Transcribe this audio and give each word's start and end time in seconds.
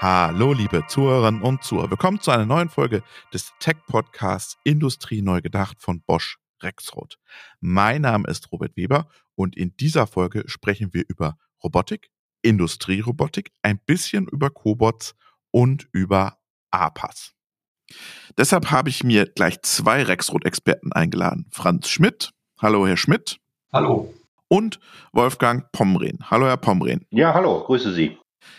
Hallo, 0.00 0.52
liebe 0.52 0.86
Zuhörerinnen 0.86 1.42
und 1.42 1.64
Zuhörer. 1.64 1.90
Willkommen 1.90 2.20
zu 2.20 2.30
einer 2.30 2.46
neuen 2.46 2.68
Folge 2.68 3.02
des 3.34 3.52
Tech-Podcasts 3.58 4.56
Industrie 4.62 5.22
neu 5.22 5.40
gedacht 5.40 5.78
von 5.80 6.02
Bosch 6.02 6.38
Rexroth. 6.62 7.18
Mein 7.58 8.02
Name 8.02 8.28
ist 8.28 8.52
Robert 8.52 8.76
Weber 8.76 9.08
und 9.34 9.56
in 9.56 9.76
dieser 9.76 10.06
Folge 10.06 10.44
sprechen 10.46 10.94
wir 10.94 11.02
über 11.08 11.36
Robotik, 11.64 12.10
Industrierobotik, 12.42 13.50
ein 13.62 13.80
bisschen 13.86 14.28
über 14.28 14.50
Cobots 14.50 15.16
und 15.50 15.88
über 15.90 16.38
APAS. 16.70 17.32
Deshalb 18.36 18.70
habe 18.70 18.90
ich 18.90 19.02
mir 19.02 19.26
gleich 19.26 19.62
zwei 19.62 20.04
Rexroth-Experten 20.04 20.92
eingeladen. 20.92 21.46
Franz 21.50 21.88
Schmidt. 21.88 22.30
Hallo, 22.62 22.86
Herr 22.86 22.96
Schmidt. 22.96 23.40
Hallo. 23.72 24.14
Und 24.46 24.78
Wolfgang 25.10 25.72
Pomren. 25.72 26.30
Hallo, 26.30 26.46
Herr 26.46 26.56
Pomren. 26.56 27.04
Ja, 27.10 27.34
hallo, 27.34 27.64
grüße 27.64 27.92
Sie. 27.92 28.16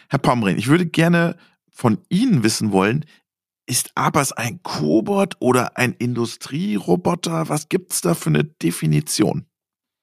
Herr 0.09 0.19
Pomren, 0.19 0.57
ich 0.57 0.67
würde 0.67 0.85
gerne 0.85 1.35
von 1.71 1.99
Ihnen 2.09 2.43
wissen 2.43 2.71
wollen, 2.71 3.05
ist 3.65 3.91
ABAS 3.95 4.33
ein 4.33 4.61
Cobot 4.63 5.35
oder 5.39 5.77
ein 5.77 5.93
Industrieroboter? 5.93 7.49
Was 7.49 7.69
gibt 7.69 7.93
es 7.93 8.01
da 8.01 8.15
für 8.15 8.29
eine 8.29 8.43
Definition? 8.43 9.45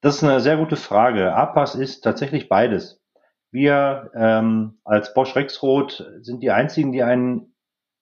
Das 0.02 0.16
ist 0.16 0.24
eine 0.24 0.40
sehr 0.40 0.56
gute 0.56 0.76
Frage. 0.76 1.34
APAS 1.34 1.74
ist 1.74 2.02
tatsächlich 2.02 2.48
beides. 2.48 3.02
Wir 3.50 4.10
ähm, 4.14 4.78
als 4.84 5.14
Bosch 5.14 5.34
Rexroth 5.34 6.06
sind 6.20 6.42
die 6.42 6.50
einzigen, 6.50 6.92
die 6.92 7.02
einen 7.02 7.54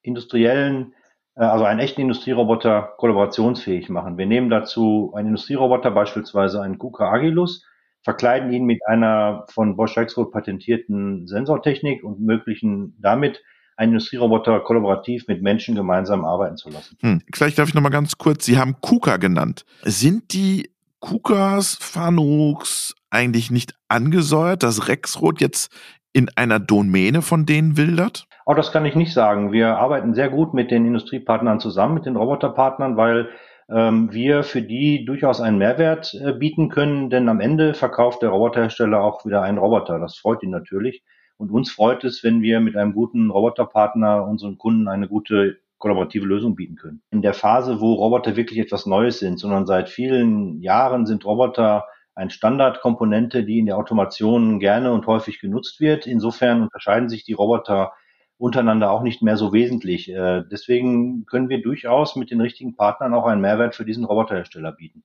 industriellen, 0.03 0.95
äh, 1.35 1.45
also 1.45 1.65
einen 1.65 1.81
echten 1.81 2.03
Industrieroboter 2.03 2.95
kollaborationsfähig 2.99 3.89
machen. 3.89 4.19
Wir 4.19 4.27
nehmen 4.27 4.51
dazu 4.51 5.13
einen 5.15 5.29
Industrieroboter, 5.29 5.91
beispielsweise 5.91 6.61
einen 6.61 6.79
KUKA 6.79 7.11
Agilus, 7.11 7.65
verkleiden 8.05 8.53
ihn 8.53 8.65
mit 8.65 8.87
einer 8.87 9.47
von 9.49 9.77
Bosch 9.77 9.97
Rexroth 9.97 10.31
patentierten 10.31 11.27
Sensortechnik 11.27 12.05
und 12.05 12.21
möglichen 12.21 12.97
damit 13.01 13.43
einen 13.77 13.93
Industrieroboter 13.93 14.61
kollaborativ 14.61 15.27
mit 15.27 15.43
Menschen 15.43 15.75
gemeinsam 15.75 16.25
arbeiten 16.25 16.57
zu 16.57 16.71
lassen. 16.71 16.97
Hm, 17.01 17.23
vielleicht 17.33 17.59
darf 17.59 17.69
ich 17.69 17.75
noch 17.75 17.83
mal 17.83 17.89
ganz 17.89 18.17
kurz, 18.19 18.45
Sie 18.45 18.59
haben 18.59 18.77
KUKA 18.81 19.17
genannt. 19.17 19.65
Sind 19.83 20.33
die 20.33 20.71
KUKAs, 21.01 21.77
Fanucs 21.81 22.95
eigentlich 23.11 23.51
nicht 23.51 23.75
angesäuert, 23.89 24.63
dass 24.63 24.89
Rexroth 24.89 25.41
jetzt 25.41 25.73
in 26.13 26.31
einer 26.37 26.61
Domäne 26.61 27.23
von 27.23 27.47
denen 27.47 27.77
wildert? 27.77 28.27
Auch 28.47 28.55
das 28.55 28.73
kann 28.73 28.85
ich 28.85 28.95
nicht 28.95 29.13
sagen. 29.13 29.53
Wir 29.53 29.77
arbeiten 29.79 30.15
sehr 30.15 30.29
gut 30.29 30.55
mit 30.55 30.71
den 30.71 30.87
Industriepartnern 30.87 31.61
zusammen, 31.61 31.95
mit 31.95 32.07
den 32.07 32.17
Roboterpartnern, 32.17 32.97
weil 32.97 33.31
wir 33.69 34.43
für 34.43 34.63
die 34.63 35.05
durchaus 35.05 35.41
einen 35.41 35.59
Mehrwert 35.59 36.15
äh, 36.15 36.33
bieten 36.33 36.69
können, 36.69 37.09
denn 37.09 37.29
am 37.29 37.41
Ende 37.41 37.75
verkauft 37.75 38.23
der 38.23 38.29
Roboterhersteller 38.29 39.03
auch 39.03 39.25
wieder 39.25 39.43
einen 39.43 39.59
Roboter. 39.59 39.99
Das 39.99 40.19
freut 40.19 40.43
ihn 40.43 40.51
natürlich. 40.51 41.03
Und 41.37 41.51
uns 41.51 41.71
freut 41.71 42.05
es, 42.05 42.23
wenn 42.23 42.43
wir 42.43 42.61
mit 42.61 42.77
einem 42.77 42.93
guten 42.93 43.31
Roboterpartner 43.31 44.27
unseren 44.27 44.59
Kunden 44.59 44.89
eine 44.89 45.09
gute 45.09 45.59
kollaborative 45.79 46.27
Lösung 46.27 46.55
bieten 46.55 46.77
können. 46.77 47.03
In 47.11 47.23
der 47.23 47.35
Phase, 47.35 47.81
wo 47.81 47.95
Roboter 47.95 48.37
wirklich 48.37 48.59
etwas 48.59 48.87
Neues 48.87 49.19
sind, 49.19 49.39
sondern 49.39 49.67
seit 49.67 49.89
vielen 49.89 50.61
Jahren 50.63 51.07
sind 51.07 51.25
Roboter 51.25 51.85
eine 52.15 52.31
Standardkomponente, 52.31 53.45
die 53.45 53.59
in 53.59 53.67
der 53.67 53.77
Automation 53.77 54.61
gerne 54.61 54.93
und 54.93 55.07
häufig 55.07 55.41
genutzt 55.41 55.81
wird. 55.81 56.07
Insofern 56.07 56.63
unterscheiden 56.63 57.09
sich 57.09 57.25
die 57.25 57.33
Roboter 57.33 57.93
untereinander 58.37 58.91
auch 58.91 59.03
nicht 59.03 59.23
mehr 59.23 59.37
so 59.37 59.53
wesentlich. 59.53 60.11
Äh, 60.11 60.43
deswegen 60.51 61.25
können 61.27 61.49
wir 61.49 61.63
durchaus 61.63 62.17
mit 62.17 62.31
den 62.31 62.41
richtigen 62.41 62.77
Partnern 62.77 63.15
auch 63.15 63.27
einen 63.27 63.41
Mehrwert 63.41 63.75
für 63.75 63.85
diesen 63.85 64.05
Roboterhersteller 64.05 64.73
bieten. 64.73 65.05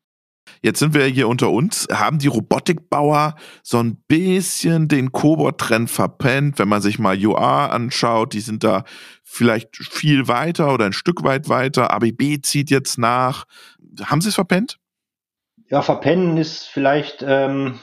Jetzt 0.61 0.80
sind 0.80 0.94
wir 0.94 1.05
hier 1.05 1.27
unter 1.27 1.52
uns. 1.52 1.88
Haben 1.91 2.19
die 2.19 2.27
Robotikbauer 2.27 3.35
so 3.63 3.77
ein 3.77 3.97
bisschen 4.07 4.88
den 4.88 5.11
Cobot-Trend 5.11 5.89
verpennt? 5.89 6.59
Wenn 6.59 6.67
man 6.67 6.81
sich 6.81 7.00
mal 7.00 7.17
UA 7.17 7.67
anschaut, 7.67 8.33
die 8.33 8.41
sind 8.41 8.63
da 8.63 8.83
vielleicht 9.23 9.77
viel 9.77 10.27
weiter 10.27 10.73
oder 10.73 10.85
ein 10.85 10.94
Stück 10.94 11.23
weit 11.23 11.50
weiter. 11.50 11.91
ABB 11.91 12.41
zieht 12.41 12.72
jetzt 12.72 12.97
nach. 12.97 13.46
Haben 14.03 14.22
sie 14.22 14.29
es 14.29 14.35
verpennt? 14.35 14.79
Ja, 15.69 15.81
verpennen 15.81 16.38
ist 16.38 16.67
vielleicht 16.67 17.23
ähm, 17.25 17.79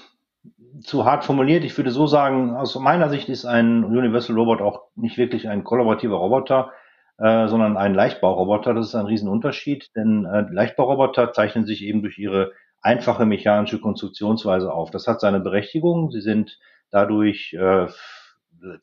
zu 0.83 1.05
hart 1.05 1.25
formuliert. 1.25 1.65
Ich 1.65 1.77
würde 1.77 1.91
so 1.91 2.07
sagen, 2.07 2.57
aus 2.57 2.75
meiner 2.77 3.09
Sicht 3.09 3.29
ist 3.29 3.45
ein 3.45 3.85
Universal 3.85 4.37
Robot 4.37 4.61
auch 4.61 4.83
nicht 4.95 5.19
wirklich 5.19 5.49
ein 5.49 5.65
kollaborativer 5.65 6.17
Roboter, 6.17 6.73
äh, 7.19 7.49
sondern 7.49 7.77
ein 7.77 7.95
Leichtbauroboter. 7.95 8.75
Das 8.75 8.89
ist 8.89 8.95
ein 8.95 9.07
Riesenunterschied, 9.07 9.95
denn 9.97 10.25
äh, 10.25 10.45
Leichtbauroboter 10.51 11.33
zeichnen 11.33 11.67
sich 11.67 11.83
eben 11.83 12.03
durch 12.03 12.19
ihre 12.19 12.53
einfache 12.83 13.27
mechanische 13.27 13.81
Konstruktionsweise 13.81 14.73
auf. 14.73 14.91
Das 14.91 15.07
hat 15.07 15.21
seine 15.21 15.41
Berechtigung. 15.41 16.11
Sie 16.11 16.21
sind 16.21 16.59
dadurch 16.91 17.55
äh, 17.55 17.87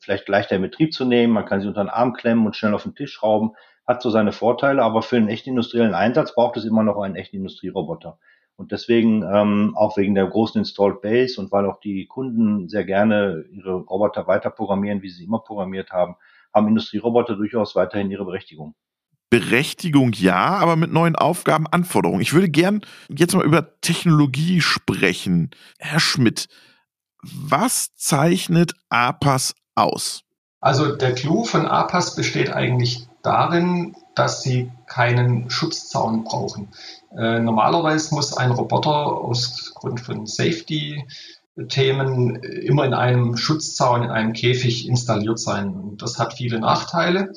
vielleicht 0.00 0.28
leichter 0.28 0.56
in 0.56 0.62
Betrieb 0.62 0.92
zu 0.92 1.04
nehmen. 1.04 1.32
Man 1.32 1.46
kann 1.46 1.60
sie 1.60 1.68
unter 1.68 1.84
den 1.84 1.90
Arm 1.90 2.12
klemmen 2.12 2.46
und 2.46 2.56
schnell 2.56 2.74
auf 2.74 2.82
den 2.82 2.94
Tisch 2.94 3.12
schrauben. 3.12 3.52
Hat 3.86 4.02
so 4.02 4.10
seine 4.10 4.32
Vorteile, 4.32 4.82
aber 4.82 5.02
für 5.02 5.16
einen 5.16 5.28
echten 5.28 5.50
industriellen 5.50 5.94
Einsatz 5.94 6.34
braucht 6.34 6.56
es 6.56 6.64
immer 6.64 6.82
noch 6.82 7.00
einen 7.00 7.16
echten 7.16 7.36
Industrieroboter. 7.36 8.18
Und 8.56 8.70
deswegen, 8.70 9.22
ähm, 9.22 9.74
auch 9.76 9.96
wegen 9.96 10.14
der 10.14 10.26
großen 10.26 10.60
Installed 10.60 11.02
Base 11.02 11.40
und 11.40 11.50
weil 11.50 11.66
auch 11.66 11.80
die 11.80 12.06
Kunden 12.06 12.68
sehr 12.68 12.84
gerne 12.84 13.44
ihre 13.50 13.74
Roboter 13.74 14.26
weiter 14.26 14.50
programmieren, 14.50 15.02
wie 15.02 15.10
sie 15.10 15.24
immer 15.24 15.40
programmiert 15.40 15.90
haben, 15.90 16.14
haben 16.52 16.68
Industrieroboter 16.68 17.34
durchaus 17.34 17.74
weiterhin 17.74 18.10
ihre 18.10 18.24
Berechtigung. 18.24 18.74
Berechtigung 19.28 20.12
ja, 20.12 20.36
aber 20.36 20.76
mit 20.76 20.92
neuen 20.92 21.16
Aufgaben, 21.16 21.66
Anforderungen. 21.66 22.20
Ich 22.20 22.32
würde 22.32 22.48
gern 22.48 22.82
jetzt 23.08 23.34
mal 23.34 23.44
über 23.44 23.80
Technologie 23.80 24.60
sprechen. 24.60 25.50
Herr 25.78 25.98
Schmidt, 25.98 26.46
was 27.22 27.96
zeichnet 27.96 28.74
APAS 28.90 29.56
aus? 29.74 30.22
Also 30.60 30.94
der 30.94 31.14
Clou 31.14 31.42
von 31.42 31.66
APAS 31.66 32.14
besteht 32.14 32.50
eigentlich 32.52 33.08
darin, 33.22 33.96
dass 34.14 34.42
sie 34.42 34.70
keinen 34.86 35.50
Schutzzaun 35.50 36.24
brauchen. 36.24 36.68
Äh, 37.16 37.40
normalerweise 37.40 38.14
muss 38.14 38.36
ein 38.36 38.50
Roboter 38.50 38.90
aus 38.90 39.72
Grund 39.74 40.00
von 40.00 40.26
Safety 40.26 41.04
Themen 41.68 42.36
immer 42.42 42.84
in 42.84 42.94
einem 42.94 43.36
Schutzzaun, 43.36 44.02
in 44.02 44.10
einem 44.10 44.32
Käfig 44.32 44.88
installiert 44.88 45.38
sein. 45.38 45.96
Das 45.98 46.18
hat 46.18 46.34
viele 46.34 46.58
Nachteile. 46.58 47.32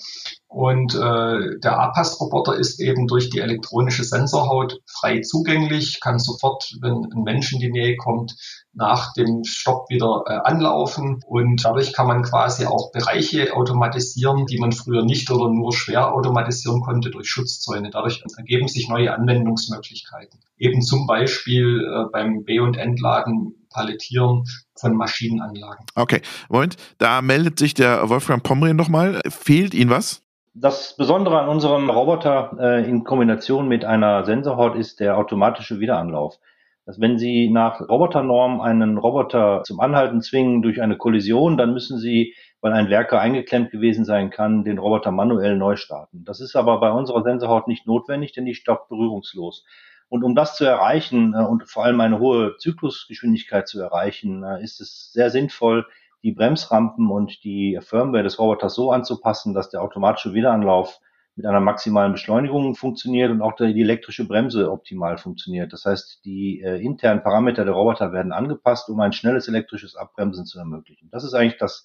Und 0.49 0.95
äh, 0.95 1.59
der 1.59 1.79
APAS-Roboter 1.79 2.55
ist 2.55 2.79
eben 2.79 3.05
durch 3.07 3.29
die 3.29 3.39
elektronische 3.39 4.05
Sensorhaut 4.05 4.79
frei 4.85 5.19
zugänglich, 5.19 5.99
kann 5.99 6.19
sofort, 6.19 6.71
wenn 6.81 7.05
ein 7.13 7.23
Mensch 7.23 7.51
in 7.51 7.59
die 7.59 7.69
Nähe 7.69 7.97
kommt, 7.97 8.33
nach 8.73 9.11
dem 9.13 9.43
Stopp 9.43 9.89
wieder 9.89 10.23
äh, 10.25 10.39
anlaufen. 10.43 11.19
Und 11.27 11.65
dadurch 11.65 11.91
kann 11.91 12.07
man 12.07 12.23
quasi 12.23 12.65
auch 12.65 12.91
Bereiche 12.91 13.53
automatisieren, 13.55 14.45
die 14.45 14.57
man 14.57 14.71
früher 14.71 15.03
nicht 15.03 15.29
oder 15.29 15.49
nur 15.49 15.73
schwer 15.73 16.13
automatisieren 16.13 16.81
konnte 16.81 17.09
durch 17.09 17.29
Schutzzäune. 17.29 17.89
Dadurch 17.89 18.23
ergeben 18.37 18.69
sich 18.69 18.87
neue 18.87 19.13
Anwendungsmöglichkeiten. 19.13 20.39
Eben 20.57 20.81
zum 20.81 21.07
Beispiel 21.07 21.83
äh, 21.83 22.09
beim 22.11 22.45
B- 22.45 22.59
und 22.59 22.77
Entladen 22.77 23.53
Palettieren 23.69 24.45
von 24.79 24.95
Maschinenanlagen. 24.95 25.85
Okay, 25.93 26.21
Moment, 26.49 26.77
da 26.97 27.21
meldet 27.21 27.59
sich 27.59 27.73
der 27.73 28.09
Wolfgang 28.09 28.41
Pomrien 28.41 28.77
nochmal. 28.77 29.19
Fehlt 29.27 29.73
Ihnen 29.73 29.89
was? 29.89 30.23
Das 30.59 30.95
Besondere 30.97 31.39
an 31.39 31.49
unserem 31.49 31.87
Roboter 31.87 32.57
äh, 32.59 32.89
in 32.89 33.03
Kombination 33.03 33.67
mit 33.67 33.85
einer 33.85 34.25
Sensorhaut 34.25 34.75
ist 34.75 34.99
der 34.99 35.15
automatische 35.15 35.79
Wiederanlauf. 35.79 36.39
Dass 36.87 36.99
wenn 36.99 37.19
Sie 37.19 37.51
nach 37.51 37.79
Roboternorm 37.79 38.59
einen 38.59 38.97
Roboter 38.97 39.61
zum 39.63 39.79
Anhalten 39.79 40.19
zwingen 40.23 40.63
durch 40.63 40.81
eine 40.81 40.97
Kollision, 40.97 41.57
dann 41.57 41.73
müssen 41.73 41.99
Sie, 41.99 42.33
weil 42.59 42.73
ein 42.73 42.89
Werker 42.89 43.21
eingeklemmt 43.21 43.69
gewesen 43.69 44.03
sein 44.03 44.31
kann, 44.31 44.63
den 44.63 44.79
Roboter 44.79 45.11
manuell 45.11 45.57
neu 45.57 45.75
starten. 45.75 46.23
Das 46.25 46.41
ist 46.41 46.55
aber 46.55 46.79
bei 46.79 46.89
unserer 46.89 47.21
Sensorhaut 47.21 47.67
nicht 47.67 47.85
notwendig, 47.85 48.31
denn 48.31 48.45
die 48.45 48.55
stoppt 48.55 48.89
berührungslos. 48.89 49.63
Und 50.09 50.23
um 50.23 50.33
das 50.33 50.55
zu 50.55 50.65
erreichen 50.65 51.35
äh, 51.35 51.43
und 51.43 51.69
vor 51.69 51.85
allem 51.85 52.01
eine 52.01 52.17
hohe 52.17 52.57
Zyklusgeschwindigkeit 52.57 53.67
zu 53.67 53.79
erreichen, 53.79 54.43
äh, 54.43 54.63
ist 54.63 54.81
es 54.81 55.11
sehr 55.13 55.29
sinnvoll, 55.29 55.85
die 56.23 56.31
Bremsrampen 56.31 57.09
und 57.09 57.43
die 57.43 57.79
Firmware 57.81 58.23
des 58.23 58.39
Roboters 58.39 58.75
so 58.75 58.91
anzupassen, 58.91 59.53
dass 59.53 59.69
der 59.69 59.81
automatische 59.81 60.33
Wiederanlauf 60.33 60.99
mit 61.37 61.45
einer 61.45 61.59
maximalen 61.59 62.13
Beschleunigung 62.13 62.73
funktioniert 62.75 63.29
und 63.29 63.41
auch 63.43 63.55
die 63.55 63.79
elektrische 63.79 64.27
Bremse 64.27 64.71
optimal 64.71 65.19
funktioniert. 65.19 65.71
Das 65.71 65.85
heißt, 65.85 66.21
die 66.25 66.61
äh, 66.61 66.83
internen 66.83 67.21
Parameter 67.21 67.63
der 67.63 67.75
Roboter 67.75 68.11
werden 68.11 68.31
angepasst, 68.31 68.89
um 68.89 68.99
ein 68.99 69.13
schnelles 69.13 69.47
elektrisches 69.47 69.95
Abbremsen 69.95 70.45
zu 70.45 70.57
ermöglichen. 70.57 71.09
Das 71.11 71.23
ist 71.23 71.35
eigentlich 71.35 71.59
das 71.59 71.83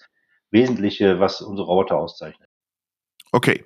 Wesentliche, 0.50 1.20
was 1.20 1.42
unsere 1.42 1.66
Roboter 1.66 1.98
auszeichnet. 1.98 2.48
Okay, 3.30 3.64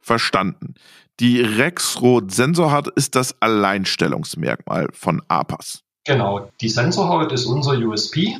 verstanden. 0.00 0.74
Die 1.20 1.40
Rexroth 1.40 2.32
Sensorhaut 2.32 2.88
ist 2.96 3.14
das 3.14 3.40
Alleinstellungsmerkmal 3.40 4.88
von 4.92 5.22
APAS. 5.28 5.83
Genau, 6.04 6.50
die 6.60 6.68
Sensorhaut 6.68 7.32
ist 7.32 7.46
unser 7.46 7.72
USP. 7.72 8.36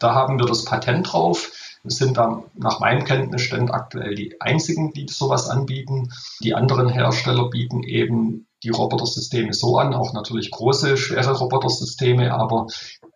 Da 0.00 0.14
haben 0.14 0.38
wir 0.38 0.46
das 0.46 0.64
Patent 0.64 1.12
drauf. 1.12 1.50
Wir 1.82 1.90
sind 1.90 2.16
da 2.16 2.42
nach 2.54 2.80
meinem 2.80 3.04
Kenntnisstand 3.04 3.72
aktuell 3.72 4.14
die 4.14 4.40
einzigen, 4.40 4.92
die 4.92 5.06
sowas 5.08 5.48
anbieten. 5.48 6.12
Die 6.42 6.54
anderen 6.54 6.88
Hersteller 6.88 7.48
bieten 7.48 7.84
eben 7.84 8.46
die 8.66 8.70
Robotersysteme 8.70 9.52
so 9.52 9.78
an, 9.78 9.94
auch 9.94 10.12
natürlich 10.12 10.50
große, 10.50 10.96
schwere 10.96 11.32
Robotersysteme, 11.38 12.34
aber 12.34 12.66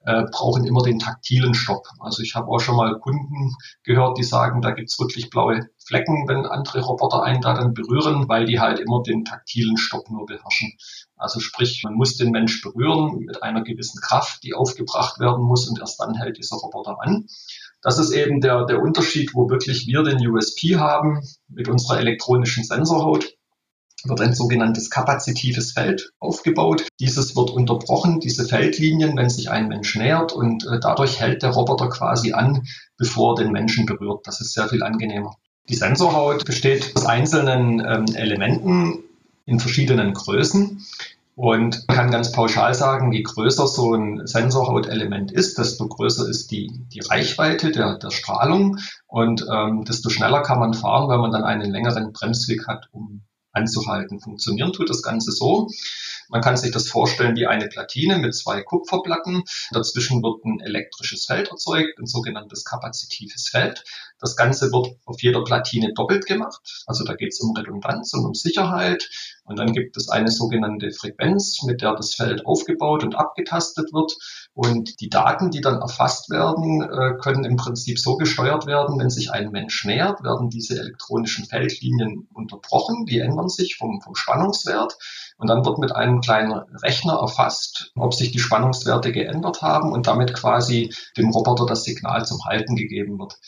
äh, 0.04 0.22
brauchen 0.30 0.64
immer 0.64 0.82
den 0.82 1.00
taktilen 1.00 1.54
Stopp. 1.54 1.88
Also 1.98 2.22
ich 2.22 2.36
habe 2.36 2.46
auch 2.48 2.60
schon 2.60 2.76
mal 2.76 3.00
Kunden 3.00 3.54
gehört, 3.82 4.16
die 4.16 4.22
sagen, 4.22 4.62
da 4.62 4.70
gibt's 4.70 4.98
wirklich 5.00 5.28
blaue 5.28 5.68
Flecken, 5.84 6.28
wenn 6.28 6.46
andere 6.46 6.82
Roboter 6.82 7.24
einen 7.24 7.40
da 7.40 7.54
dann 7.54 7.74
berühren, 7.74 8.28
weil 8.28 8.46
die 8.46 8.60
halt 8.60 8.78
immer 8.78 9.02
den 9.02 9.24
taktilen 9.24 9.76
Stopp 9.76 10.08
nur 10.08 10.24
beherrschen. 10.24 10.72
Also 11.16 11.40
sprich, 11.40 11.82
man 11.82 11.94
muss 11.94 12.16
den 12.16 12.30
Mensch 12.30 12.62
berühren 12.62 13.18
mit 13.26 13.42
einer 13.42 13.62
gewissen 13.62 14.00
Kraft, 14.00 14.44
die 14.44 14.54
aufgebracht 14.54 15.18
werden 15.18 15.44
muss 15.44 15.68
und 15.68 15.80
erst 15.80 16.00
dann 16.00 16.14
hält 16.14 16.38
dieser 16.38 16.56
Roboter 16.58 16.96
an. 17.00 17.26
Das 17.82 17.98
ist 17.98 18.12
eben 18.12 18.40
der, 18.40 18.66
der 18.66 18.80
Unterschied, 18.80 19.34
wo 19.34 19.50
wirklich 19.50 19.86
wir 19.88 20.04
den 20.04 20.24
USP 20.28 20.76
haben 20.76 21.20
mit 21.48 21.68
unserer 21.68 21.98
elektronischen 21.98 22.62
Sensorhaut 22.62 23.34
wird 24.04 24.20
ein 24.20 24.34
sogenanntes 24.34 24.90
kapazitives 24.90 25.72
Feld 25.72 26.12
aufgebaut. 26.18 26.86
Dieses 26.98 27.36
wird 27.36 27.50
unterbrochen, 27.50 28.20
diese 28.20 28.46
Feldlinien, 28.46 29.16
wenn 29.16 29.30
sich 29.30 29.50
ein 29.50 29.68
Mensch 29.68 29.96
nähert 29.96 30.32
und 30.32 30.64
äh, 30.66 30.80
dadurch 30.80 31.20
hält 31.20 31.42
der 31.42 31.50
Roboter 31.50 31.88
quasi 31.88 32.32
an, 32.32 32.66
bevor 32.96 33.32
er 33.32 33.44
den 33.44 33.52
Menschen 33.52 33.86
berührt. 33.86 34.26
Das 34.26 34.40
ist 34.40 34.54
sehr 34.54 34.68
viel 34.68 34.82
angenehmer. 34.82 35.36
Die 35.68 35.74
Sensorhaut 35.74 36.44
besteht 36.44 36.92
aus 36.96 37.06
einzelnen 37.06 37.80
ähm, 37.80 38.06
Elementen 38.14 39.04
in 39.46 39.60
verschiedenen 39.60 40.14
Größen. 40.14 40.84
Und 41.36 41.84
man 41.88 41.96
kann 41.96 42.10
ganz 42.10 42.32
pauschal 42.32 42.74
sagen, 42.74 43.12
je 43.12 43.22
größer 43.22 43.66
so 43.66 43.94
ein 43.94 44.26
Sensorhautelement 44.26 45.32
ist, 45.32 45.56
desto 45.58 45.88
größer 45.88 46.28
ist 46.28 46.50
die, 46.50 46.70
die 46.92 47.00
Reichweite 47.00 47.70
der, 47.70 47.96
der 47.96 48.10
Strahlung 48.10 48.76
und 49.06 49.46
ähm, 49.50 49.84
desto 49.84 50.10
schneller 50.10 50.42
kann 50.42 50.58
man 50.58 50.74
fahren, 50.74 51.08
weil 51.08 51.18
man 51.18 51.30
dann 51.30 51.44
einen 51.44 51.70
längeren 51.70 52.12
Bremsweg 52.12 52.66
hat, 52.66 52.88
um 52.92 53.22
anzuhalten. 53.52 54.20
Funktionieren 54.20 54.72
tut 54.72 54.90
das 54.90 55.02
Ganze 55.02 55.32
so. 55.32 55.68
Man 56.28 56.40
kann 56.40 56.56
sich 56.56 56.70
das 56.70 56.88
vorstellen 56.88 57.36
wie 57.36 57.46
eine 57.46 57.68
Platine 57.68 58.18
mit 58.18 58.34
zwei 58.34 58.62
Kupferplatten. 58.62 59.42
Dazwischen 59.72 60.22
wird 60.22 60.44
ein 60.44 60.60
elektrisches 60.60 61.26
Feld 61.26 61.48
erzeugt, 61.48 61.98
ein 61.98 62.06
sogenanntes 62.06 62.64
kapazitives 62.64 63.48
Feld. 63.48 63.84
Das 64.20 64.36
Ganze 64.36 64.70
wird 64.72 64.96
auf 65.04 65.20
jeder 65.22 65.42
Platine 65.42 65.92
doppelt 65.92 66.26
gemacht. 66.26 66.84
Also 66.86 67.04
da 67.04 67.14
geht 67.14 67.32
es 67.32 67.40
um 67.40 67.56
Redundanz 67.56 68.12
und 68.14 68.24
um 68.24 68.34
Sicherheit. 68.34 69.08
Und 69.44 69.58
dann 69.58 69.72
gibt 69.72 69.96
es 69.96 70.08
eine 70.08 70.30
sogenannte 70.30 70.90
Frequenz, 70.92 71.62
mit 71.64 71.82
der 71.82 71.94
das 71.94 72.14
Feld 72.14 72.46
aufgebaut 72.46 73.02
und 73.02 73.16
abgetastet 73.16 73.92
wird. 73.92 74.12
Und 74.52 75.00
die 75.00 75.08
Daten, 75.08 75.50
die 75.50 75.60
dann 75.60 75.80
erfasst 75.80 76.30
werden, 76.30 76.82
äh, 76.82 77.18
können 77.20 77.44
im 77.44 77.56
Prinzip 77.56 77.98
so 77.98 78.16
gesteuert 78.16 78.66
werden, 78.66 78.98
wenn 78.98 79.10
sich 79.10 79.32
ein 79.32 79.50
Mensch 79.50 79.84
nähert, 79.84 80.22
werden 80.22 80.50
diese 80.50 80.78
elektronischen 80.78 81.46
Feldlinien 81.46 82.28
unterbrochen. 82.32 83.06
Die 83.06 83.18
ändern 83.18 83.48
sich 83.48 83.76
vom, 83.76 84.00
vom 84.00 84.14
Spannungswert. 84.14 84.96
Und 85.38 85.48
dann 85.48 85.64
wird 85.64 85.78
mit 85.78 85.92
einem 85.92 86.20
kleinen 86.20 86.52
Rechner 86.52 87.14
erfasst, 87.14 87.92
ob 87.96 88.14
sich 88.14 88.30
die 88.30 88.38
Spannungswerte 88.38 89.10
geändert 89.10 89.62
haben 89.62 89.92
und 89.92 90.06
damit 90.06 90.34
quasi 90.34 90.92
dem 91.16 91.30
Roboter 91.30 91.66
das 91.66 91.84
Signal 91.84 92.24
zum 92.24 92.44
Halten 92.44 92.76
gegeben 92.76 93.18
wird, 93.18 93.38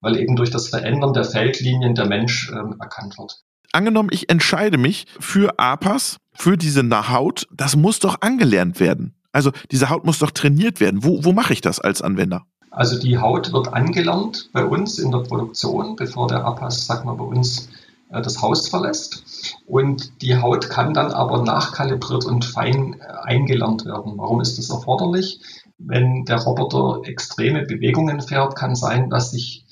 weil 0.00 0.16
eben 0.16 0.34
durch 0.36 0.50
das 0.50 0.68
Verändern 0.68 1.12
der 1.12 1.24
Feldlinien 1.24 1.94
der 1.94 2.06
Mensch 2.06 2.50
ähm, 2.50 2.76
erkannt 2.80 3.18
wird. 3.18 3.42
Angenommen, 3.72 4.10
ich 4.12 4.28
entscheide 4.28 4.76
mich 4.76 5.06
für 5.18 5.58
APAS, 5.58 6.18
für 6.34 6.56
diese 6.56 6.82
Haut, 7.10 7.46
das 7.50 7.74
muss 7.76 7.98
doch 7.98 8.20
angelernt 8.20 8.80
werden. 8.80 9.14
Also 9.32 9.50
diese 9.70 9.88
Haut 9.88 10.04
muss 10.04 10.18
doch 10.18 10.30
trainiert 10.30 10.78
werden. 10.80 11.02
Wo, 11.02 11.24
wo 11.24 11.32
mache 11.32 11.54
ich 11.54 11.62
das 11.62 11.80
als 11.80 12.02
Anwender? 12.02 12.44
Also 12.70 12.98
die 12.98 13.18
Haut 13.18 13.52
wird 13.52 13.72
angelernt 13.72 14.50
bei 14.52 14.64
uns 14.64 14.98
in 14.98 15.10
der 15.10 15.18
Produktion, 15.18 15.96
bevor 15.96 16.26
der 16.26 16.44
APAS, 16.44 16.86
sag 16.86 17.04
mal, 17.04 17.14
bei 17.14 17.24
uns 17.24 17.68
äh, 18.10 18.20
das 18.22 18.40
Haus 18.40 18.68
verlässt. 18.68 19.56
Und 19.66 20.22
die 20.22 20.36
Haut 20.36 20.68
kann 20.70 20.94
dann 20.94 21.12
aber 21.12 21.42
nachkalibriert 21.42 22.24
und 22.24 22.44
fein 22.44 23.00
äh, 23.00 23.04
eingelernt 23.24 23.84
werden. 23.84 24.14
Warum 24.16 24.40
ist 24.40 24.58
das 24.58 24.70
erforderlich? 24.70 25.40
Wenn 25.78 26.24
der 26.24 26.38
Roboter 26.38 27.06
extreme 27.08 27.62
Bewegungen 27.62 28.20
fährt, 28.20 28.54
kann 28.56 28.74
sein, 28.74 29.10
dass 29.10 29.32
sich 29.32 29.64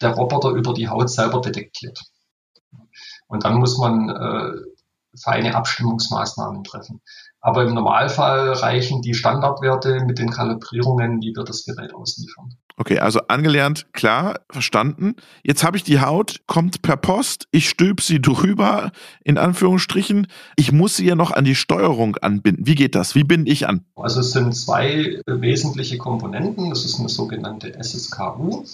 der 0.00 0.10
Roboter 0.10 0.50
über 0.50 0.74
die 0.74 0.88
Haut 0.88 1.10
selber 1.10 1.40
detektiert. 1.40 2.02
Und 3.28 3.44
dann 3.44 3.58
muss 3.58 3.78
man 3.78 4.08
äh, 4.08 4.52
feine 5.18 5.54
Abstimmungsmaßnahmen 5.54 6.64
treffen. 6.64 7.00
Aber 7.40 7.64
im 7.64 7.74
Normalfall 7.74 8.52
reichen 8.52 9.02
die 9.02 9.14
Standardwerte 9.14 10.04
mit 10.04 10.18
den 10.18 10.30
Kalibrierungen, 10.30 11.20
die 11.20 11.32
wir 11.34 11.44
das 11.44 11.64
Gerät 11.64 11.94
ausliefern. 11.94 12.56
Okay, 12.78 12.98
also 12.98 13.20
angelernt, 13.28 13.86
klar, 13.92 14.40
verstanden. 14.50 15.14
Jetzt 15.42 15.64
habe 15.64 15.76
ich 15.76 15.84
die 15.84 16.00
Haut, 16.00 16.40
kommt 16.46 16.82
per 16.82 16.96
Post, 16.96 17.48
ich 17.50 17.68
stülp 17.68 18.02
sie 18.02 18.20
drüber, 18.20 18.90
in 19.24 19.38
Anführungsstrichen. 19.38 20.26
Ich 20.56 20.72
muss 20.72 20.96
sie 20.96 21.06
ja 21.06 21.14
noch 21.14 21.30
an 21.30 21.44
die 21.44 21.54
Steuerung 21.54 22.16
anbinden. 22.16 22.66
Wie 22.66 22.74
geht 22.74 22.94
das? 22.94 23.14
Wie 23.14 23.24
binde 23.24 23.50
ich 23.50 23.66
an? 23.66 23.84
Also 23.94 24.20
es 24.20 24.32
sind 24.32 24.54
zwei 24.54 25.20
wesentliche 25.26 25.98
Komponenten. 25.98 26.68
Das 26.70 26.84
ist 26.84 26.98
eine 26.98 27.08
sogenannte 27.08 27.72
SSKU. 27.74 28.64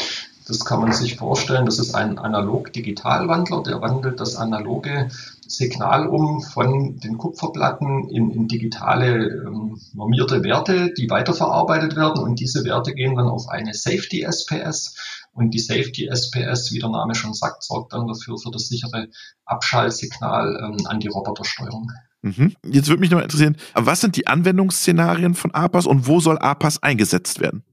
Das 0.53 0.67
kann 0.67 0.81
man 0.81 0.93
sich 0.93 1.17
vorstellen, 1.17 1.65
das 1.65 1.79
ist 1.79 1.95
ein 1.95 2.19
Analog-Digital-Wandler, 2.19 3.63
der 3.63 3.81
wandelt 3.81 4.21
das 4.21 4.37
analoge 4.37 5.09
Signal 5.49 6.07
um 6.07 6.43
von 6.43 6.99
den 6.99 7.17
Kupferplatten 7.17 8.11
in, 8.11 8.31
in 8.31 8.49
digitale 8.49 9.29
ähm, 9.29 9.81
normierte 9.95 10.45
Werte, 10.45 10.93
die 10.93 11.09
weiterverarbeitet 11.09 11.97
werden 11.97 12.23
und 12.23 12.39
diese 12.39 12.67
Werte 12.67 12.93
gehen 12.93 13.17
dann 13.17 13.29
auf 13.29 13.49
eine 13.49 13.73
Safety 13.73 14.25
SPS 14.25 14.95
und 15.33 15.55
die 15.55 15.59
Safety 15.59 16.11
SPS, 16.13 16.71
wie 16.71 16.81
der 16.81 16.91
Name 16.91 17.15
schon 17.15 17.33
sagt, 17.33 17.63
sorgt 17.63 17.95
dann 17.95 18.07
dafür 18.07 18.37
für 18.37 18.51
das 18.51 18.69
sichere 18.69 19.09
Abschaltsignal 19.47 20.61
ähm, 20.63 20.87
an 20.87 21.01
die 21.01 21.09
Robotersteuerung. 21.09 21.91
Mhm. 22.21 22.55
Jetzt 22.63 22.89
würde 22.89 23.01
mich 23.01 23.11
noch 23.11 23.23
interessieren, 23.23 23.57
was 23.73 24.03
sind 24.03 24.17
die 24.17 24.27
Anwendungsszenarien 24.27 25.35
von 25.35 25.55
APAS 25.55 25.87
und 25.87 26.07
wo 26.07 26.21
soll 26.21 26.37
APAS 26.37 26.83
eingesetzt 26.83 27.41
werden? 27.41 27.65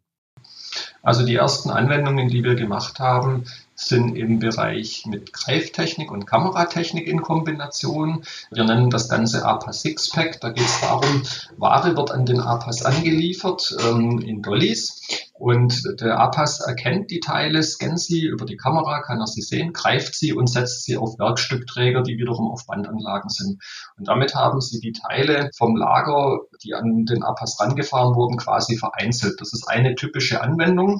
Also 1.02 1.26
die 1.26 1.36
ersten 1.36 1.70
Anwendungen, 1.70 2.28
die 2.28 2.44
wir 2.44 2.56
gemacht 2.56 3.00
haben, 3.00 3.46
sind 3.76 4.18
im 4.18 4.40
Bereich 4.40 5.06
mit 5.06 5.32
Greiftechnik 5.32 6.12
und 6.12 6.26
Kameratechnik 6.26 7.08
in 7.08 7.22
Kombination. 7.22 8.24
Wir 8.52 8.66
nennen 8.66 8.90
das 8.90 9.08
Ganze 9.08 9.46
APAS 9.46 9.82
Sixpack. 9.82 10.42
Da 10.42 10.50
geht 10.50 10.66
es 10.66 10.82
darum, 10.82 11.24
Ware 11.58 11.96
wird 11.96 12.12
an 12.12 12.26
den 12.26 12.42
APAS 12.42 12.84
angeliefert 12.84 13.76
ähm, 13.88 14.20
in 14.20 14.42
Dollys 14.42 15.02
und 15.40 16.02
der 16.02 16.20
APAS 16.20 16.60
erkennt 16.60 17.12
die 17.12 17.22
Teile, 17.22 17.64
scannt 17.64 18.02
sie 18.02 18.26
über 18.26 18.46
die 18.46 18.58
Kamera, 18.58 19.02
kann 19.02 19.22
er 19.22 19.28
sie 19.28 19.42
sehen, 19.42 19.72
greift 19.72 20.14
sie 20.14 20.34
und 20.34 20.48
setzt 20.48 20.84
sie 20.84 20.98
auf 20.98 21.18
Werkstückträger, 21.18 22.02
die 22.02 22.18
wiederum 22.18 22.52
auf 22.52 22.66
Bandanlagen 22.68 23.30
sind. 23.30 23.64
Und 23.96 24.10
damit 24.10 24.36
haben 24.36 24.60
sie 24.60 24.82
die 24.82 24.92
Teile 24.92 25.50
vom 25.58 25.78
Lager, 25.78 26.40
die 26.62 26.74
an 26.74 27.06
den 27.06 27.24
APAS 27.24 27.58
rangefahren 27.62 28.16
wurden, 28.16 28.36
quasi 28.36 28.76
vereinzelt. 28.76 29.40
Das 29.40 29.54
ist 29.54 29.66
eine 29.70 29.96
typische 29.96 30.42
Anwendung. 30.42 31.00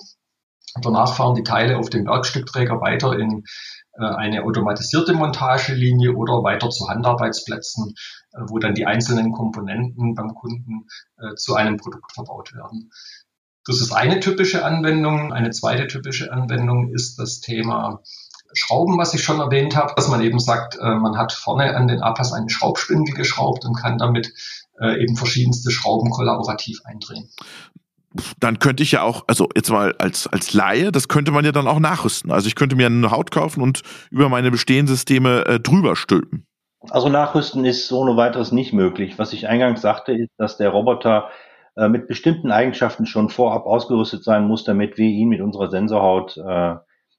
Danach 0.82 1.16
fahren 1.16 1.36
die 1.36 1.44
Teile 1.44 1.78
auf 1.78 1.90
dem 1.90 2.06
Werkstückträger 2.06 2.80
weiter 2.80 3.20
in 3.20 3.44
äh, 4.00 4.06
eine 4.06 4.44
automatisierte 4.44 5.16
Montagelinie 5.16 6.16
oder 6.16 6.44
weiter 6.44 6.70
zu 6.70 6.88
Handarbeitsplätzen, 6.88 7.94
äh, 8.32 8.40
wo 8.48 8.58
dann 8.60 8.74
die 8.74 8.86
einzelnen 8.86 9.34
Komponenten 9.34 10.16
beim 10.16 10.34
Kunden 10.34 10.88
äh, 11.18 11.36
zu 11.36 11.56
einem 11.56 11.76
Produkt 11.76 12.14
verbaut 12.14 12.54
werden. 12.54 12.90
Das 13.70 13.82
ist 13.82 13.92
eine 13.92 14.20
typische 14.20 14.66
Anwendung. 14.66 15.32
Eine 15.32 15.52
zweite 15.52 15.86
typische 15.86 16.34
Anwendung 16.34 16.92
ist 16.92 17.20
das 17.20 17.40
Thema 17.40 18.02
Schrauben, 18.52 18.98
was 18.98 19.14
ich 19.14 19.24
schon 19.24 19.40
erwähnt 19.40 19.76
habe, 19.76 19.94
dass 19.96 20.08
man 20.08 20.24
eben 20.24 20.40
sagt, 20.40 20.80
man 20.82 21.20
hat 21.20 21.32
vorne 21.32 21.76
an 21.76 21.88
den 21.88 22.02
APAS 22.02 22.34
einen 22.34 22.50
Schraubspindel 22.50 23.14
geschraubt 23.14 23.66
und 23.66 23.76
kann 23.76 24.00
damit 24.00 24.34
eben 24.82 25.16
verschiedenste 25.16 25.70
Schrauben 25.70 26.10
kollaborativ 26.10 26.82
eindrehen 26.84 27.30
dann 28.40 28.58
könnte 28.58 28.82
ich 28.82 28.94
ja 28.94 29.04
auch, 29.04 29.24
also 29.28 29.50
jetzt 29.56 29.70
mal 29.70 29.94
als, 30.00 30.26
als 30.26 30.54
Laie, 30.54 30.92
das 30.92 31.08
könnte 31.08 31.32
man 31.32 31.46
ja 31.46 31.52
dann 31.52 31.68
auch 31.68 31.80
nachrüsten. 31.80 32.32
Also 32.32 32.48
ich 32.48 32.56
könnte 32.56 32.76
mir 32.76 32.88
eine 32.88 33.12
Haut 33.12 33.30
kaufen 33.30 33.62
und 33.62 33.84
über 34.10 34.30
meine 34.30 34.50
bestehenden 34.50 34.88
Systeme 34.88 35.46
äh, 35.46 35.60
drüber 35.60 35.96
stülpen. 35.96 36.48
Also 36.90 37.08
nachrüsten 37.08 37.66
ist 37.66 37.88
so 37.88 38.00
ohne 38.00 38.18
weiteres 38.18 38.52
nicht 38.52 38.74
möglich. 38.74 39.20
Was 39.20 39.32
ich 39.32 39.48
eingangs 39.48 39.82
sagte, 39.82 40.14
ist, 40.14 40.32
dass 40.38 40.58
der 40.58 40.70
Roboter 40.70 41.30
äh, 41.30 41.49
mit 41.88 42.08
bestimmten 42.08 42.52
Eigenschaften 42.52 43.06
schon 43.06 43.30
vorab 43.30 43.66
ausgerüstet 43.66 44.24
sein 44.24 44.48
muss, 44.48 44.64
damit 44.64 44.98
wir 44.98 45.06
ihn 45.06 45.30
mit 45.30 45.42
unserer 45.42 45.70
Sensorhaut, 45.70 46.36
äh, 46.38 46.74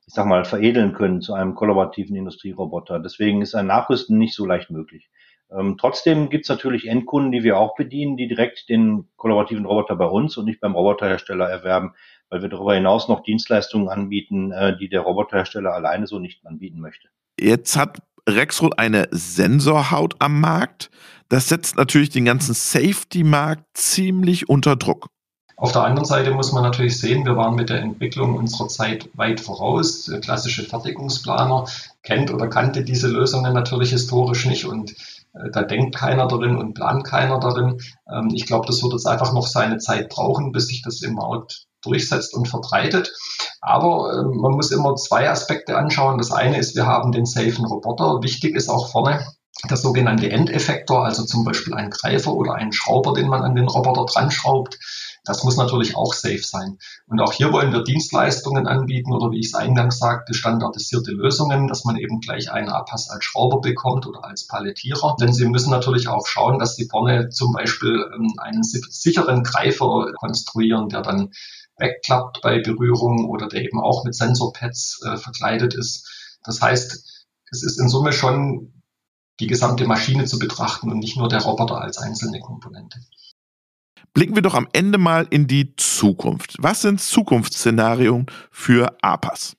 ich 0.07 0.15
sag 0.15 0.27
mal, 0.27 0.45
veredeln 0.45 0.93
können 0.93 1.21
zu 1.21 1.35
einem 1.35 1.55
kollaborativen 1.55 2.17
Industrieroboter. 2.17 2.99
Deswegen 2.99 3.41
ist 3.43 3.55
ein 3.55 3.67
Nachrüsten 3.67 4.19
nicht 4.19 4.35
so 4.35 4.45
leicht 4.45 4.71
möglich. 4.71 5.09
Ähm, 5.53 5.77
trotzdem 5.79 6.29
gibt 6.29 6.45
es 6.45 6.49
natürlich 6.49 6.87
Endkunden, 6.87 7.33
die 7.33 7.43
wir 7.43 7.59
auch 7.59 7.75
bedienen, 7.75 8.17
die 8.17 8.29
direkt 8.29 8.69
den 8.69 9.09
kollaborativen 9.17 9.67
Roboter 9.67 9.97
bei 9.97 10.05
uns 10.05 10.37
und 10.37 10.45
nicht 10.45 10.61
beim 10.61 10.75
Roboterhersteller 10.75 11.49
erwerben, 11.49 11.95
weil 12.29 12.43
wir 12.43 12.49
darüber 12.49 12.75
hinaus 12.75 13.09
noch 13.09 13.23
Dienstleistungen 13.23 13.89
anbieten, 13.89 14.53
äh, 14.53 14.77
die 14.77 14.89
der 14.89 15.01
Roboterhersteller 15.01 15.73
alleine 15.73 16.07
so 16.07 16.19
nicht 16.19 16.47
anbieten 16.47 16.81
möchte. 16.81 17.09
Jetzt 17.39 17.77
hat 17.77 17.99
Rexroth 18.31 18.79
eine 18.79 19.09
Sensorhaut 19.11 20.15
am 20.19 20.41
Markt. 20.41 20.91
Das 21.29 21.49
setzt 21.49 21.77
natürlich 21.77 22.11
den 22.11 22.25
ganzen 22.25 22.55
Safety-Markt 22.55 23.65
ziemlich 23.75 24.49
unter 24.49 24.77
Druck. 24.77 25.09
Auf 25.57 25.73
der 25.73 25.85
anderen 25.85 26.07
Seite 26.07 26.31
muss 26.31 26.53
man 26.53 26.63
natürlich 26.63 26.99
sehen, 26.99 27.27
wir 27.27 27.37
waren 27.37 27.55
mit 27.55 27.69
der 27.69 27.83
Entwicklung 27.83 28.35
unserer 28.35 28.69
Zeit 28.69 29.11
weit 29.15 29.41
voraus. 29.41 30.07
Der 30.07 30.21
klassische 30.21 30.65
Fertigungsplaner 30.65 31.67
kennt 32.03 32.33
oder 32.33 32.49
kannte 32.49 32.83
diese 32.83 33.09
Lösungen 33.09 33.53
natürlich 33.53 33.91
historisch 33.91 34.47
nicht 34.47 34.65
und 34.65 34.95
Äh, 35.35 35.51
da 35.51 35.63
denkt 35.63 35.95
keiner 35.95 36.27
darin 36.27 36.57
und 36.57 36.75
plant 36.75 37.05
keiner 37.05 37.39
darin. 37.39 37.81
Ähm, 38.13 38.31
ich 38.33 38.47
glaube, 38.47 38.67
das 38.67 38.83
wird 38.83 38.93
jetzt 38.93 39.07
einfach 39.07 39.33
noch 39.33 39.47
seine 39.47 39.79
Zeit 39.79 40.09
brauchen, 40.09 40.53
bis 40.53 40.67
sich 40.67 40.83
das 40.83 41.03
im 41.03 41.15
Markt 41.15 41.67
durchsetzt 41.83 42.35
und 42.35 42.49
verbreitet. 42.49 43.13
Aber 43.61 44.13
äh, 44.13 44.23
man 44.23 44.53
muss 44.53 44.71
immer 44.71 44.97
zwei 44.97 45.29
Aspekte 45.29 45.77
anschauen. 45.77 46.19
Das 46.19 46.31
eine 46.31 46.59
ist, 46.59 46.75
wir 46.77 46.87
haben 46.87 47.13
den 47.13 47.27
safen 47.27 47.65
Roboter. 47.65 48.23
Wichtig 48.23 48.55
ist 48.55 48.69
auch 48.69 48.91
vorne 48.91 49.27
der 49.69 49.77
sogenannte 49.77 50.31
Endeffektor, 50.31 51.05
also 51.05 51.25
zum 51.25 51.45
Beispiel 51.45 51.75
ein 51.75 51.91
Greifer 51.91 52.33
oder 52.33 52.55
ein 52.55 52.73
Schrauber, 52.73 53.13
den 53.13 53.29
man 53.29 53.43
an 53.43 53.55
den 53.55 53.69
Roboter 53.69 54.07
dran 54.07 54.31
schraubt. 54.31 54.79
Das 55.31 55.45
muss 55.45 55.57
natürlich 55.57 55.95
auch 55.95 56.13
safe 56.13 56.43
sein. 56.43 56.77
Und 57.07 57.21
auch 57.21 57.33
hier 57.33 57.53
wollen 57.53 57.73
wir 57.73 57.85
Dienstleistungen 57.85 58.67
anbieten 58.67 59.13
oder 59.13 59.31
wie 59.31 59.39
ich 59.39 59.47
es 59.47 59.55
eingangs 59.55 60.01
sagte, 60.01 60.35
standardisierte 60.35 61.13
Lösungen, 61.13 61.69
dass 61.69 61.85
man 61.85 61.97
eben 61.97 62.19
gleich 62.19 62.51
einen 62.51 62.69
APAS 62.69 63.11
als 63.11 63.25
Schrauber 63.27 63.61
bekommt 63.61 64.09
oder 64.09 64.25
als 64.25 64.49
Palettierer. 64.49 65.15
Denn 65.21 65.33
Sie 65.33 65.47
müssen 65.47 65.71
natürlich 65.71 66.09
auch 66.09 66.27
schauen, 66.27 66.59
dass 66.59 66.75
Sie 66.75 66.89
vorne 66.89 67.29
zum 67.29 67.53
Beispiel 67.53 68.11
ähm, 68.13 68.33
einen 68.39 68.65
sicheren 68.65 69.45
Greifer 69.45 70.11
konstruieren, 70.19 70.89
der 70.89 71.03
dann 71.03 71.31
wegklappt 71.79 72.41
bei 72.43 72.59
Berührung 72.59 73.29
oder 73.29 73.47
der 73.47 73.63
eben 73.63 73.79
auch 73.79 74.05
mit 74.05 74.17
Sensorpads 74.17 75.01
äh, 75.05 75.17
verkleidet 75.17 75.75
ist. 75.75 76.39
Das 76.43 76.61
heißt, 76.61 77.29
es 77.53 77.63
ist 77.63 77.79
in 77.79 77.89
Summe 77.89 78.13
schon 78.13 78.83
die 79.39 79.47
gesamte 79.47 79.87
Maschine 79.87 80.25
zu 80.25 80.41
betrachten 80.41 80.91
und 80.91 80.99
nicht 80.99 81.17
nur 81.17 81.29
der 81.29 81.43
Roboter 81.43 81.81
als 81.81 81.99
einzelne 81.99 82.41
Komponente. 82.41 82.99
Blicken 84.15 84.35
wir 84.35 84.43
doch 84.43 84.55
am 84.55 84.69
Ende 84.73 84.99
mal 84.99 85.27
in 85.31 85.47
die 85.47 85.75
Zukunft. 85.77 86.57
Was 86.59 86.83
sind 86.83 87.01
Zukunftsszenarien 87.01 88.27
für 88.51 88.97
APAS? 89.03 89.57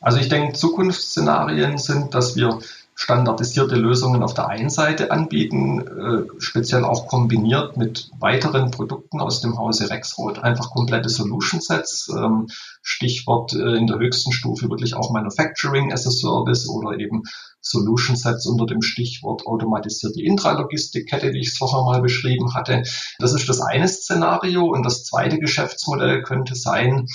Also 0.00 0.18
ich 0.18 0.28
denke, 0.28 0.52
Zukunftsszenarien 0.52 1.78
sind, 1.78 2.14
dass 2.14 2.36
wir 2.36 2.58
standardisierte 2.98 3.76
Lösungen 3.76 4.24
auf 4.24 4.34
der 4.34 4.48
einen 4.48 4.70
Seite 4.70 5.12
anbieten, 5.12 5.80
äh, 5.86 6.26
speziell 6.38 6.84
auch 6.84 7.06
kombiniert 7.06 7.76
mit 7.76 8.10
weiteren 8.18 8.72
Produkten 8.72 9.20
aus 9.20 9.40
dem 9.40 9.56
Hause 9.56 9.88
Rexroth, 9.88 10.40
einfach 10.40 10.70
komplette 10.70 11.08
Solution 11.08 11.60
Sets, 11.60 12.12
ähm, 12.12 12.48
Stichwort 12.82 13.52
äh, 13.52 13.76
in 13.76 13.86
der 13.86 14.00
höchsten 14.00 14.32
Stufe 14.32 14.68
wirklich 14.68 14.94
auch 14.94 15.12
Manufacturing 15.12 15.92
as 15.92 16.08
a 16.08 16.10
Service 16.10 16.68
oder 16.68 16.98
eben 16.98 17.22
Solution 17.60 18.16
Sets 18.16 18.46
unter 18.46 18.66
dem 18.66 18.82
Stichwort 18.82 19.46
automatisierte 19.46 20.20
Intralogistikkette, 20.20 21.32
wie 21.32 21.40
ich 21.40 21.50
es 21.50 21.56
vorher 21.56 21.84
mal 21.84 22.02
beschrieben 22.02 22.54
hatte. 22.54 22.82
Das 23.20 23.32
ist 23.32 23.48
das 23.48 23.60
eine 23.60 23.86
Szenario 23.86 24.66
und 24.66 24.82
das 24.82 25.04
zweite 25.04 25.38
Geschäftsmodell 25.38 26.22
könnte 26.22 26.56
sein, 26.56 27.06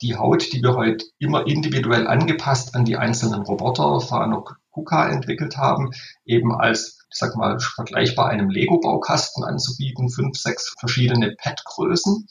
die 0.00 0.16
Haut, 0.16 0.52
die 0.52 0.62
wir 0.62 0.74
heute 0.74 1.04
immer 1.18 1.46
individuell 1.46 2.06
angepasst 2.06 2.74
an 2.74 2.86
die 2.86 2.96
einzelnen 2.96 3.42
Roboter, 3.42 4.00
Fanuc 4.00 4.56
KUKA 4.78 5.08
entwickelt 5.08 5.56
haben, 5.56 5.90
eben 6.24 6.54
als, 6.54 6.98
ich 7.10 7.18
sag 7.18 7.36
mal, 7.36 7.58
vergleichbar 7.58 8.28
einem 8.28 8.50
Lego-Baukasten 8.50 9.44
anzubieten, 9.44 10.08
fünf, 10.10 10.36
sechs 10.38 10.74
verschiedene 10.78 11.34
Pad-Größen 11.36 12.26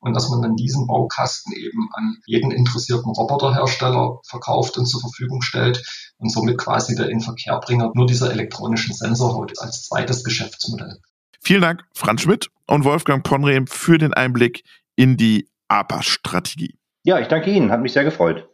und 0.00 0.14
dass 0.14 0.28
man 0.30 0.42
dann 0.42 0.56
diesen 0.56 0.86
Baukasten 0.86 1.52
eben 1.52 1.88
an 1.92 2.16
jeden 2.26 2.50
interessierten 2.50 3.12
Roboterhersteller 3.12 4.18
verkauft 4.26 4.76
und 4.78 4.86
zur 4.86 5.00
Verfügung 5.00 5.42
stellt 5.42 5.82
und 6.18 6.30
somit 6.30 6.58
quasi 6.58 6.94
der 6.94 7.08
Inverkehrbringer 7.08 7.92
nur 7.94 8.06
dieser 8.06 8.30
elektronischen 8.30 8.94
Sensorhaut 8.94 9.58
als 9.58 9.84
zweites 9.84 10.24
Geschäftsmodell. 10.24 10.98
Vielen 11.40 11.62
Dank, 11.62 11.82
Franz 11.94 12.22
Schmidt 12.22 12.48
und 12.66 12.84
Wolfgang 12.84 13.24
Ponrehm 13.24 13.66
für 13.66 13.98
den 13.98 14.14
Einblick 14.14 14.64
in 14.96 15.16
die 15.16 15.48
APA-Strategie. 15.68 16.78
Ja, 17.04 17.18
ich 17.18 17.28
danke 17.28 17.50
Ihnen, 17.50 17.72
hat 17.72 17.80
mich 17.80 17.92
sehr 17.92 18.04
gefreut. 18.04 18.48